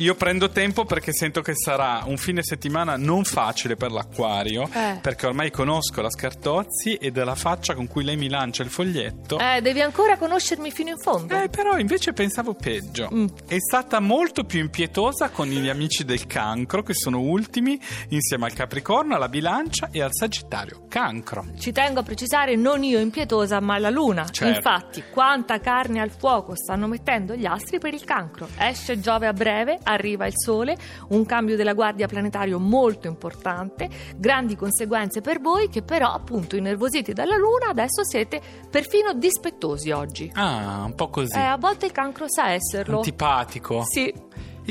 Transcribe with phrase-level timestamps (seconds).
[0.00, 4.98] Io prendo tempo perché sento che sarà un fine settimana non facile per l'acquario, Eh.
[5.02, 9.38] perché ormai conosco la Scartozzi e della faccia con cui lei mi lancia il foglietto.
[9.38, 11.38] Eh, devi ancora conoscermi fino in fondo.
[11.38, 13.10] Eh, però invece pensavo peggio.
[13.12, 13.26] Mm.
[13.46, 18.54] È stata molto più impietosa con gli amici del cancro, che sono ultimi, insieme al
[18.54, 20.86] Capricorno, alla Bilancia e al Sagittario.
[20.88, 21.44] Cancro.
[21.58, 24.26] Ci tengo a precisare non io impietosa, ma la luna.
[24.30, 24.46] Certo.
[24.56, 28.48] Infatti, quanta carne al fuoco stanno mettendo gli astri per il cancro.
[28.56, 30.76] Esce Giove a breve, arriva il Sole,
[31.08, 37.12] un cambio della guardia planetario molto importante, grandi conseguenze per voi che però, appunto, innervositi
[37.12, 38.40] dalla luna, adesso siete
[38.70, 40.30] perfino dispettosi oggi.
[40.34, 41.36] Ah, un po' così.
[41.36, 42.98] Eh, a volte il cancro sa esserlo.
[42.98, 43.82] Antipatico.
[43.86, 44.12] Sì,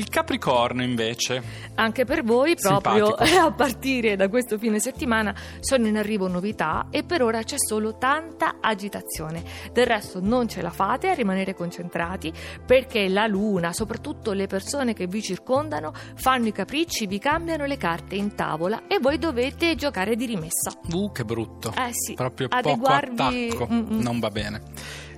[0.00, 1.42] Il Capricorno, invece.
[1.74, 3.36] Anche per voi, proprio Simpatico.
[3.44, 7.98] a partire da questo fine settimana, sono in arrivo novità e per ora c'è solo
[7.98, 9.44] tanta agitazione.
[9.74, 12.32] Del resto non ce la fate a rimanere concentrati
[12.64, 17.76] perché la luna, soprattutto le persone che vi circondano, fanno i capricci, vi cambiano le
[17.76, 20.72] carte in tavola e voi dovete giocare di rimessa.
[20.90, 21.74] Uh, che brutto.
[21.76, 23.68] Eh sì, Proprio poco adeguarvi- attacco.
[23.70, 24.00] Mm-mm.
[24.00, 24.62] Non va bene.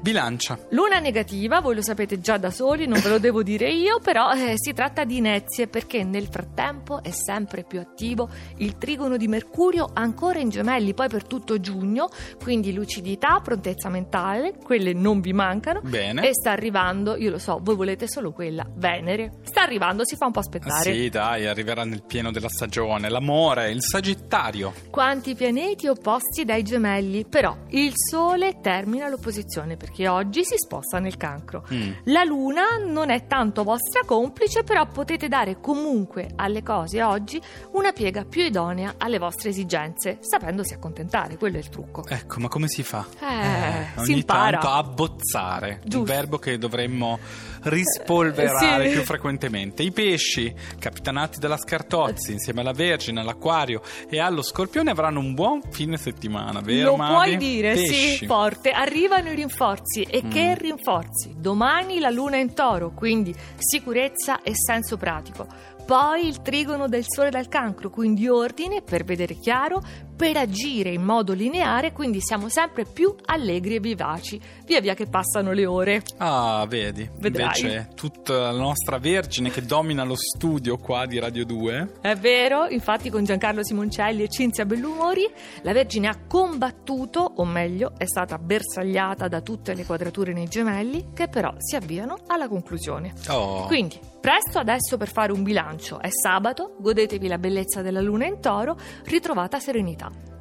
[0.00, 0.58] Bilancia.
[0.70, 4.32] Luna negativa, voi lo sapete già da soli, non ve lo devo dire io, però
[4.32, 9.28] eh, si tratta di inezie perché nel frattempo è sempre più attivo il trigono di
[9.28, 12.08] Mercurio ancora in gemelli, poi per tutto giugno,
[12.42, 15.80] quindi lucidità, prontezza mentale, quelle non vi mancano.
[15.82, 16.26] Bene.
[16.26, 19.32] E sta arrivando, io lo so, voi volete solo quella, Venere.
[19.42, 20.92] Sta arrivando, si fa un po' aspettare.
[20.92, 23.08] sì, dai, arriverà nel pieno della stagione.
[23.10, 24.72] L'amore, il Sagittario.
[24.90, 31.16] Quanti pianeti opposti dai gemelli, però il Sole termina l'opposizione perché oggi si sposta nel
[31.16, 31.66] cancro.
[31.72, 31.90] Mm.
[32.04, 37.40] La Luna non è tanto vostra complice, però potete dare comunque alle cose oggi
[37.72, 42.04] una piega più idonea alle vostre esigenze, sapendosi accontentare, quello è il trucco.
[42.06, 43.04] Ecco, ma come si fa?
[43.20, 44.58] Eh, si ogni impara.
[44.58, 46.12] tanto abbozzare, un Giusto.
[46.12, 47.18] verbo che dovremmo
[47.62, 48.94] rispolverare Eh, sì.
[48.94, 49.82] più frequentemente.
[49.82, 55.60] I pesci, capitanati dalla Scartozzi, insieme alla Vergine, all'Aquario e allo Scorpione avranno un buon
[55.70, 57.12] fine settimana, vero Lo Mavi?
[57.14, 58.16] puoi dire, Pesci.
[58.18, 58.70] sì, forte.
[58.70, 59.78] Arrivano i rinforzi.
[60.08, 60.58] E che Mm.
[60.58, 61.34] rinforzi?
[61.38, 65.46] Domani la luna è in toro, quindi sicurezza e senso pratico.
[65.90, 69.82] Poi il trigono del sole dal cancro, quindi ordine per vedere chiaro,
[70.14, 75.06] per agire in modo lineare, quindi siamo sempre più allegri e vivaci, via via che
[75.06, 76.02] passano le ore.
[76.18, 77.60] Ah, vedi, Vedrai.
[77.60, 81.94] invece tutta la nostra Vergine che domina lo studio qua di Radio 2.
[82.02, 85.28] È vero, infatti con Giancarlo Simoncelli e Cinzia Bellumori
[85.62, 91.08] la Vergine ha combattuto, o meglio è stata bersagliata da tutte le quadrature nei gemelli
[91.14, 93.12] che però si avviano alla conclusione.
[93.28, 96.00] Oh, Quindi, presto adesso per fare un bilancio.
[96.00, 100.39] È sabato, godetevi la bellezza della luna in toro, ritrovata serenità.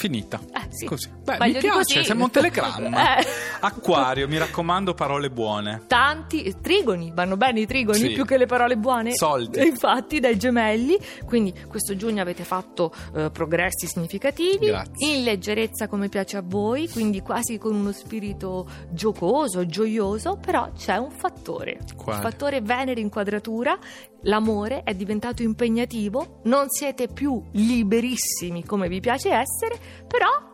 [0.00, 0.40] Finita.
[0.52, 0.86] Eh, sì.
[0.86, 1.10] Così.
[1.22, 2.04] Beh, mi piace, così.
[2.04, 3.18] siamo un telegramma.
[3.20, 3.26] Eh.
[3.60, 5.82] Acquario, mi raccomando, parole buone.
[5.86, 8.12] Tanti trigoni, vanno bene i trigoni Sì.
[8.12, 9.12] più che le parole buone.
[9.14, 9.60] Soldi.
[9.66, 10.98] Infatti, dai gemelli.
[11.26, 14.66] Quindi, questo giugno avete fatto eh, progressi significativi.
[14.66, 15.06] Grazie.
[15.14, 20.38] In leggerezza, come piace a voi, quindi quasi con uno spirito giocoso, gioioso.
[20.40, 21.78] Però c'è un fattore.
[21.96, 22.18] Quale?
[22.22, 23.78] Il fattore Venere in quadratura.
[24.24, 26.40] L'amore è diventato impegnativo.
[26.44, 29.78] Non siete più liberissimi come vi piace essere,
[30.08, 30.49] però.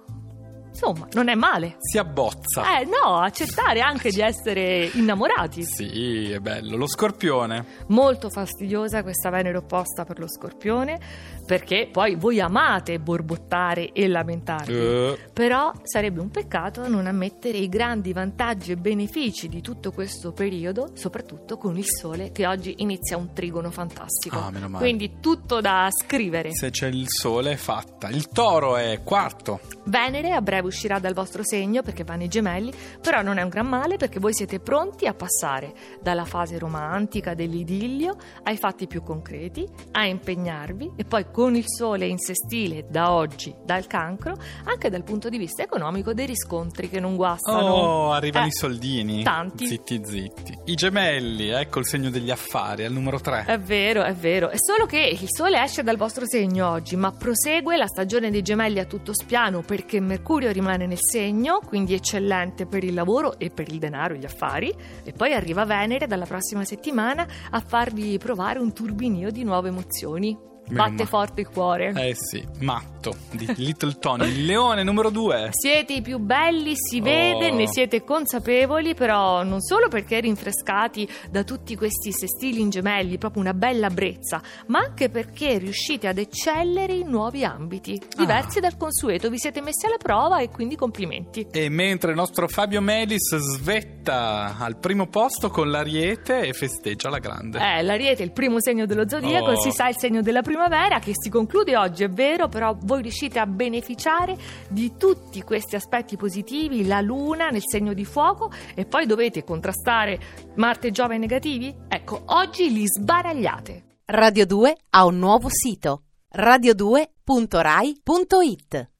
[0.78, 1.76] Insomma, non è male.
[1.78, 2.78] Si abbozza.
[2.78, 5.64] Eh no, accettare anche di essere innamorati.
[5.64, 6.76] Sì, è bello.
[6.76, 7.64] Lo scorpione.
[7.88, 11.00] Molto fastidiosa questa Venere opposta per lo scorpione,
[11.46, 14.72] perché poi voi amate borbottare e lamentarvi.
[14.74, 20.32] Eh, Però sarebbe un peccato non ammettere i grandi vantaggi e benefici di tutto questo
[20.32, 24.36] periodo, soprattutto con il sole che oggi inizia un trigono fantastico.
[24.38, 24.84] Ah, meno male.
[24.84, 26.52] Quindi tutto da scrivere.
[26.52, 28.08] se c'è il sole è fatta.
[28.10, 29.60] Il toro è quarto.
[29.86, 33.48] Venere a breve uscirà dal vostro segno perché va nei gemelli, però non è un
[33.48, 39.02] gran male perché voi siete pronti a passare dalla fase romantica dell'idillio ai fatti più
[39.02, 44.90] concreti, a impegnarvi e poi con il sole in sestile da oggi, dal cancro, anche
[44.90, 47.58] dal punto di vista economico dei riscontri che non guastano.
[47.66, 49.22] Oh, arrivano Eh, i soldini.
[49.22, 49.66] tanti.
[49.66, 50.58] Zitti, zitti.
[50.66, 53.44] I gemelli, ecco il segno degli affari, al numero 3.
[53.46, 54.48] È vero, è vero.
[54.48, 58.42] È solo che il sole esce dal vostro segno oggi, ma prosegue la stagione dei
[58.42, 63.50] gemelli a tutto spiano perché Mercurio rimane nel segno, quindi eccellente per il lavoro e
[63.50, 64.74] per il denaro gli affari.
[65.04, 70.55] E poi arriva Venere dalla prossima settimana a farvi provare un turbinio di nuove emozioni.
[70.68, 71.06] Meno Batte male.
[71.06, 71.92] forte il cuore.
[71.94, 75.48] Eh sì, matto di Little Tony, il leone numero due.
[75.52, 77.54] Siete i più belli, si vede, Oh.
[77.54, 83.42] ne siete consapevoli, però non solo perché rinfrescati da tutti questi sestili in gemelli, proprio
[83.42, 89.30] una bella brezza, ma anche perché riuscite ad eccellere in nuovi ambiti, diversi dal consueto.
[89.30, 91.46] Vi siete messi alla prova e quindi complimenti.
[91.52, 97.18] E mentre il nostro Fabio Melis svetta al primo posto con l'ariete e festeggia la
[97.18, 97.58] grande.
[97.60, 99.60] Eh, l'ariete è il primo segno dello zodiaco, Oh.
[99.60, 103.38] si sa il segno della primavera che si conclude oggi, è vero, però voi riuscite
[103.38, 104.34] a beneficiare
[104.68, 110.18] di tutti questi aspetti positivi, la luna nel segno di fuoco e poi dovete contrastare
[110.54, 111.76] Marte e Giove negativi?
[111.86, 113.98] Ecco, oggi li sbaragliate.
[114.06, 116.04] Radio 2 ha un nuovo sito
[116.34, 118.95] radio2.rai.it